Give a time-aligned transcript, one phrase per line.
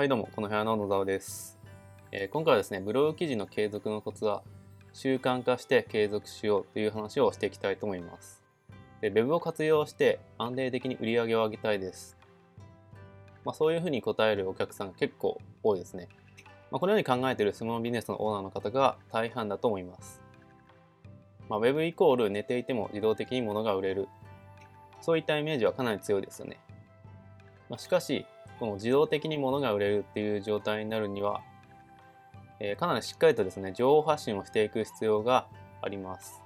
[0.00, 1.58] はいどうも、この部屋の野沢です、
[2.10, 4.42] えー今回はですね、ブログ記事の継続のコツは
[4.94, 8.42] 習慣化して継続しようという話をしていきたいと思います。
[9.02, 12.16] で、ウェブを活用して安定的に売り上げを上げたいです。
[13.44, 16.08] まあ、そういうふうに答えるお客さんが結構多いですね。
[16.70, 20.22] まあ、このように考えているスモービジネスのオーナーの方が大半だと思います。
[21.50, 24.08] まあ、ウェブイコール寝ていても自動的に物が売れる。
[25.02, 26.58] そういったイメージはかなり強いですよね。
[27.68, 28.24] まあ、しかし、
[28.60, 31.40] この自動的に物が売れるっていう状態になるには、
[32.60, 35.46] えーかなりしっかりとですね、情報発信をしていく必要が
[35.80, 36.42] あります。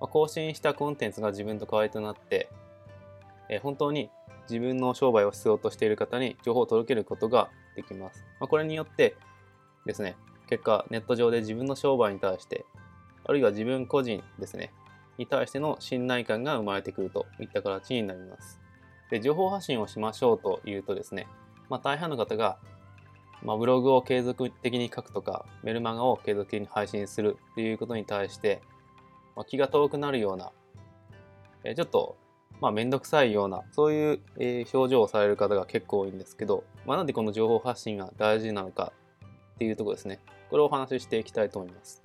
[0.00, 2.48] まあ、更新したコンテンツが自分と代わりとなって、
[3.48, 4.08] えー本当に
[4.48, 8.24] 自分の商売を必要としている方に情報を届けることができます。
[8.38, 9.16] まあ、これによって
[9.84, 10.14] ですね、
[10.48, 12.64] 結果ネット上で自分の商売に対して、
[13.24, 14.72] あるいは自分個人ですね、
[15.18, 18.59] に対しての信頼感が生まれてくるといった形になります。
[19.10, 21.26] で、情報発信をしましょうというとですね、
[21.68, 22.58] まあ、大半の方が、
[23.42, 28.62] まあ、ブログを継続的に書くとか、メルマガを継続的に配信するっていうことに対して、
[29.34, 30.52] まあ、気が遠くなるような、
[31.64, 32.16] えちょっと、
[32.60, 38.92] まあ、めんどくさいような、そういう、え表情をされる方が結構多いんですけど、まあ、なんでこの情報発信が大事なのか
[39.54, 40.20] っていうところですね。
[40.50, 42.02] これをお話ししていきたいと思います。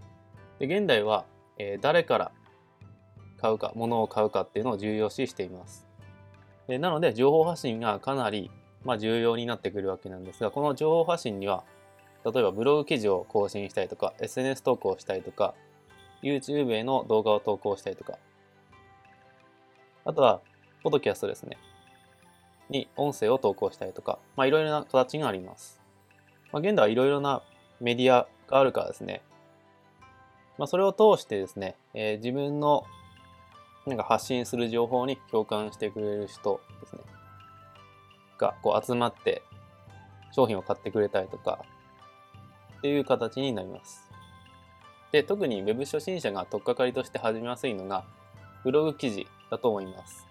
[0.59, 1.25] で現代は、
[1.57, 2.31] え誰から
[3.41, 5.87] 買うか、物を買うかっていうのを重要視しています。
[6.67, 8.51] でなので、情報発信がかなり、
[8.83, 11.63] まあ、重要になってくるわけなんですが、この情報発信には、
[12.23, 15.53] 例えばブログ記事を更新したりとか、SNS 投稿したりとか、
[16.23, 18.17] YouTube への動画を投稿したりとか、
[20.05, 20.41] あとは、
[20.83, 21.57] ポッドキャストですね。
[22.69, 25.81] に音声を投稿したりとか、まあ、いろいろな形があります。
[26.51, 27.43] まあ、現代はいろいろな
[27.79, 29.21] メディアがあるからですね、
[30.57, 32.85] まあ、それを通してですね、えー自分の
[33.85, 36.99] なんか発信する情報に共感してくれる人ですね、
[38.37, 39.43] がこう集まって
[40.31, 41.59] 商品を買ってくれたりとか、
[42.77, 44.09] っていう形になります。
[45.11, 48.05] で、特に Web 初心者が取っかかりとして始めやすいのが、
[48.63, 50.27] ブログ記事だと思います。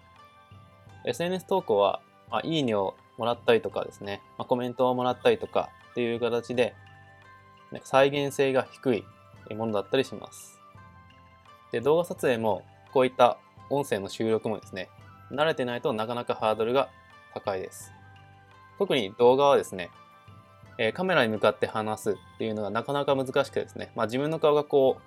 [1.05, 6.75] SNS 投稿は、まあ、いいねをもらったりとかですね、まあ、コメントをもらったりとかっていう形で、
[7.71, 9.05] なんか再現性が低い
[9.55, 10.59] ものだったりします。
[11.71, 12.63] で、動画撮影も
[12.93, 13.37] こういった
[13.69, 14.89] 音声の収録もですね、
[15.31, 16.89] 慣れてないとなかなかハードルが
[17.33, 17.91] 高いです。
[18.77, 19.89] 特に動画はですね、
[20.77, 24.97] えカメラに向かって話すっていうのがなかなか難しくてですね、まあ、自分の顔がこ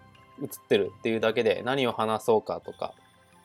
[0.41, 2.95] う映ってるっていうだけで何を話そうかとか、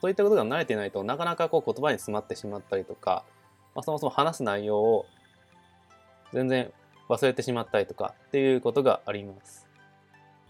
[0.01, 3.23] そういったことが慣れてないとなかなかこう言葉に詰まってしまったりとか、
[3.75, 5.05] まあ、そもそも話す内容を
[6.33, 6.71] 全然
[7.09, 9.67] 忘れてしまったりとかっていうことがあります。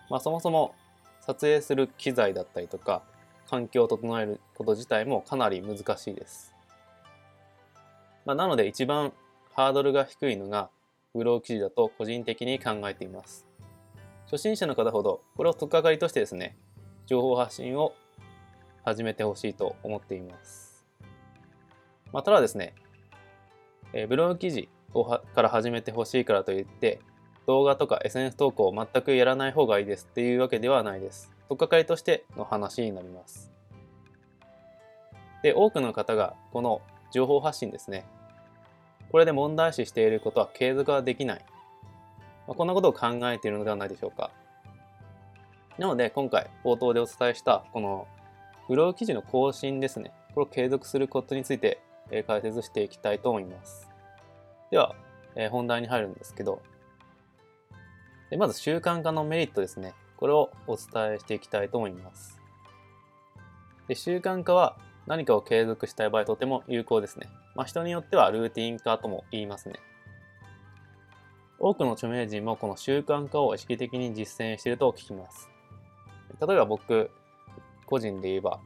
[0.09, 0.75] まあ、そもそも
[1.22, 3.01] 撮影する機材だったりとか
[3.49, 6.53] 環境を整えること自体もかなり難しいです。
[8.25, 9.13] まあ、なので一番
[9.53, 10.69] ハードルが低いのが
[11.13, 13.45] ブログ記事だと個人的に考えています。
[14.25, 16.57] 初心者の方ほどこれを取っかかりとしてですね、
[17.05, 17.93] 情報発信を
[18.83, 20.85] 始めてほしいと思っています。
[22.11, 22.73] まあ、ただですね、
[23.93, 26.99] えブログ記事をから始めてほしいからといって
[27.47, 31.31] 動画とか SNS 投稿を全くやらない方がいいですっていうわけではないです。
[31.49, 33.51] 取っかかりとしての話になります。
[35.43, 38.05] で、多くの方がこの情報発信ですね。
[39.11, 41.45] これで問題視していることは継続ができない。
[42.47, 44.31] まあ、こんなことを考えているのではないでしょうか。
[45.77, 48.07] なので今回冒頭でお伝えしたこの
[48.69, 50.11] ブログ記事の更新ですね。
[50.33, 51.79] これを継続することについて
[52.25, 53.89] 解説していきたいと思います。
[54.71, 54.95] では、
[55.35, 56.61] え本題に入るんですけど、
[58.29, 59.94] でまず習慣化のメリットですね。
[60.17, 62.41] これをお伝えしていきたいと思います。
[63.88, 67.28] で習慣化は何かを継続したい場合とても有効ですね。
[67.56, 69.75] まあ、人によってはルーティン化とも言いますね。
[71.59, 75.50] 多くの著名人もこの習慣化を意識的に実践していると聞きます。
[76.45, 77.12] 例えば僕、
[77.85, 78.59] 個人で言えば、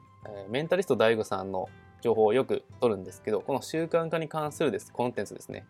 [0.50, 1.70] メンタリスト DAIGO さんの
[2.02, 5.66] 情報をよく取るんですけど、この習慣化に関するですコンテンツですね、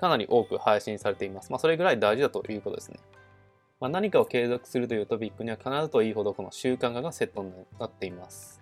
[0.00, 1.50] かなり多く配信されています。
[1.50, 2.98] まあ、それぐらい大事だということですね。
[3.80, 8.60] まあ、何かを継続するというトピックには必ずといいほどこの習慣化がセットになっています。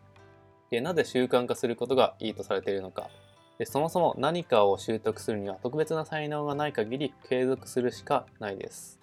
[0.71, 3.11] でなぜ習慣化することがいいとされているのか。
[3.59, 9.01] でそもそも何かを習得するには特別な才能がない限り継続するしかないです。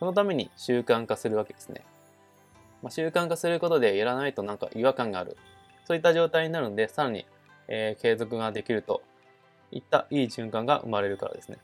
[0.00, 1.82] そのために習慣化するわけですね。
[2.82, 5.36] まあ、習慣化することでやらないとなんか違和感がある。
[5.84, 7.26] そういった状態になるんで、さらに、
[7.68, 9.02] えー継続ができると
[9.70, 11.58] いったいい循環が生まれるからですね。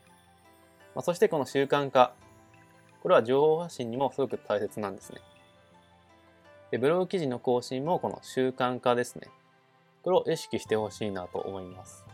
[0.95, 2.13] まあ、そしてこの習慣化。
[3.01, 5.19] これは情報発信にもすごく大切なんですね。
[6.71, 9.27] でブログ記事の更新もこの習慣化ですね。
[10.03, 12.05] これを意識してほしいなと思います。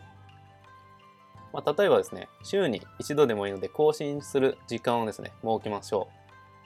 [1.52, 6.08] まあ、例えばですね、週に一度でもいいので更新する時間をですね、設けましょ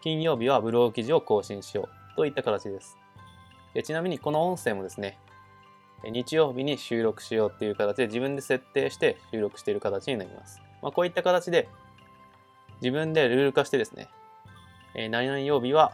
[0.00, 0.02] う。
[0.02, 2.96] 金曜日はブログ記事を更新しようといった形です。
[3.74, 5.18] でちなみにこの音声もですね、
[6.04, 10.60] 日曜日に収録しようっていう形で自分で設定して収録している形になります。
[10.82, 11.68] まあ、こういった形で
[12.82, 14.08] 自分でルール化してですね、
[14.96, 15.92] えー、何々曜日は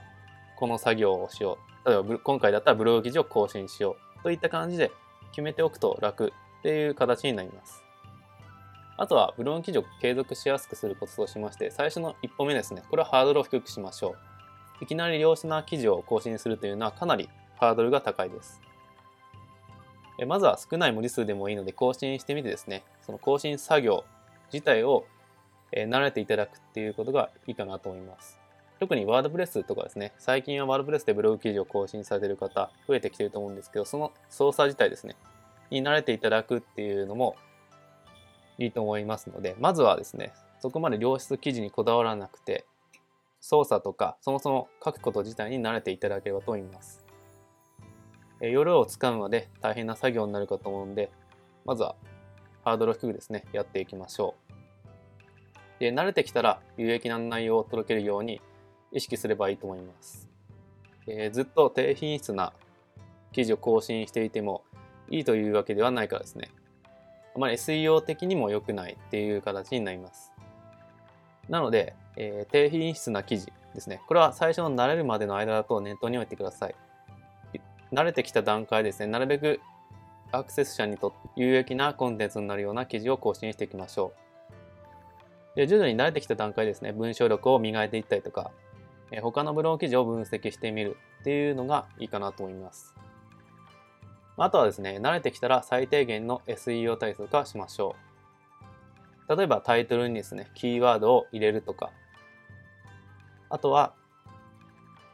[0.56, 1.88] この作業をしよう。
[1.88, 4.90] 例えば今回だったらブログ記事を更新しようといった感じで
[5.30, 7.84] 決めておくと楽っていう形になります。
[8.96, 12.82] あとはブログ記事を継続しやすくするコツとしまして、最初の一歩目ですね。
[12.90, 14.16] これはハードルを低くしましょ
[14.80, 14.84] う。
[14.84, 17.28] いきなり良質な記事を更新するというのはかなり
[17.60, 18.60] ハードルが高いです。
[20.26, 24.04] まずは少ない文字数でもいいので更新してみてですね、その更新作業
[24.52, 25.04] 自体を
[25.72, 28.40] え慣れていただくっていうことがいいかなと思います。
[28.80, 35.16] 特にワードプレスとかですね、最近はワードプレスでブログ記事を更新されている方増えてきてると思うんですけど、その操作自体ですね、
[35.70, 37.36] に慣れていただくっていうのも
[38.58, 42.66] いいと思いますので、まずはですね、そこまで良質記事にこだわらなくて、
[43.40, 47.04] 操作とか、そもそも書くこと自体に慣れていただければと思います。
[48.40, 51.10] え夜をつかむまで大変な作業になるかと思うんで、
[51.64, 51.96] まずは
[52.64, 54.47] ハードル低くですね、やっていきましょう。
[55.78, 58.40] で、慣れてきたら有益な内容を届けるように
[58.92, 60.28] 意識すればいいと思います。
[61.06, 62.52] えー、ずっと低品質な
[63.32, 64.62] 記事を更新していても
[65.10, 66.50] いいというわけではないからですね。
[67.34, 70.32] あまり SEO 的にも良くないっていう形になります。
[71.48, 74.02] なので、えー、低品質な記事ですね。
[74.06, 76.74] これは最初の慣れるまでの間だと念頭に置いてください。
[77.92, 79.60] 慣れてきた段階ですね、なるべく
[80.30, 84.27] アクセス者にとって有益なコンテンツになるような記事を更新していきましょう。
[85.54, 88.50] で徐々に慣れてきた段階ですね、文章力を磨いていったりとか、
[89.22, 92.94] 他のブログ記事を分析してみるっていうのがいいかなと思います。
[94.36, 97.96] あとはですね、慣れてきたら最低限の SEO 対策はしましょ
[99.28, 99.36] う。
[99.36, 101.90] 例えばタイトルにですね、キーワードを入れるとか、
[103.50, 103.94] あとは、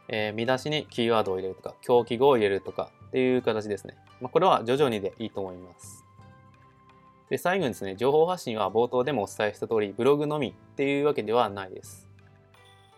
[0.07, 3.95] えー、見出しにキーワードを入れるとか、狂気語を入れるとかっていう形ですね。
[4.21, 6.04] まあ、これは徐々にでいいと思います。
[7.29, 12.07] で、最後にですね、情報発信は冒頭でもお伝えした通り、ブログのみっていうわけではないです。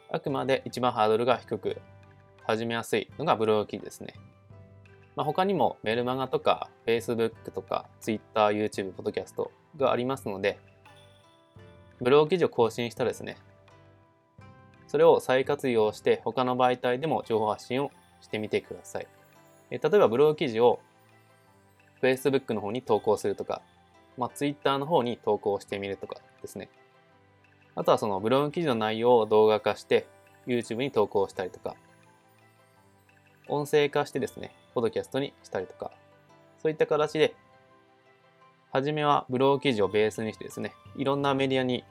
[0.09, 1.81] あくまで一番ハードルが低く、
[2.43, 4.13] 始めやすいのがブログ記事ですね。
[5.17, 10.59] まあ、他にもメルマガとか Facebook とか Twitter、YouTube、Podcast がありますので、
[11.99, 13.37] ブログ記事を更新したらですね、
[14.87, 17.91] それを再活用して他の媒体でも情報発信を
[18.21, 19.07] してみてください。
[19.69, 20.79] 例えばブログ記事を
[22.01, 23.61] Facebook の方に投稿するとか、
[24.17, 26.69] まあ、Twitter の方に投稿してみるとかですね。
[27.75, 30.07] あとはそのブログ記事の内容を動画化して
[30.47, 31.75] YouTube に投稿したりとか、
[33.47, 35.91] 音声化してですね、ポドキャストにしたりとか、
[36.61, 37.35] そういった形で、
[38.71, 41.83] はじめはブログ記事をベースにしてですね、いろんなメディアに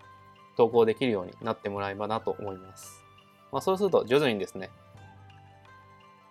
[0.57, 3.03] 投稿できるようになってもらえばなと思います。
[3.53, 4.71] まあ、そうすると徐々にですね、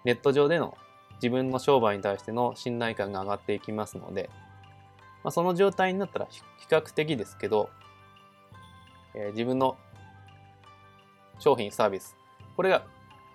[0.04, 0.78] ネット上での
[1.16, 4.30] 自分の商売に対しての信頼感が上がっていきますので、
[5.26, 7.72] まあ、その状態になったら比較的ですけど、
[9.16, 9.76] えー、自分の
[11.40, 12.16] 商品、サービス、
[12.56, 12.84] これが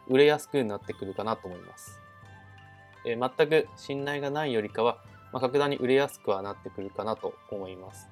[0.06, 1.98] 売れやすくなってくるかなと思います。
[3.04, 4.98] えー、全く信頼がないよりかは、
[5.32, 8.08] まあ、格段に売れやすくはなってくるかなと思います。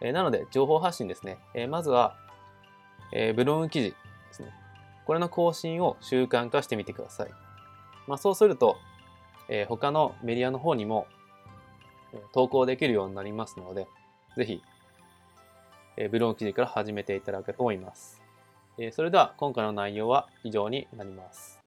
[0.00, 1.38] えー、なので、情報発信ですね。
[1.54, 2.14] え、まずは、
[3.10, 3.96] えブログ記事で
[4.30, 4.52] すね。
[5.04, 7.30] これの更新を習慣化してみてください。
[8.06, 8.76] まあ、そうすると、
[9.48, 11.08] え他のメディアの方にも
[12.32, 13.86] 投稿できるようになりますので、
[14.36, 14.62] ぜひ、
[15.96, 18.22] えブログ記事から始めていただけると思います。
[18.78, 21.57] えそれでは今回の内容は以上になります。